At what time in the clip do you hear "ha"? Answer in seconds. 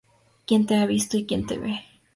0.77-0.87